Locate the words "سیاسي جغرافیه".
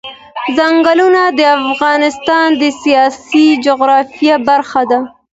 2.81-4.35